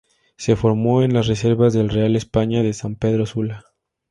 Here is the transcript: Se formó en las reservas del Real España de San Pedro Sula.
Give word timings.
Se 0.35 0.55
formó 0.55 1.03
en 1.03 1.13
las 1.13 1.27
reservas 1.27 1.73
del 1.73 1.89
Real 1.89 2.15
España 2.15 2.63
de 2.63 2.73
San 2.73 2.95
Pedro 2.95 3.27
Sula. 3.27 3.65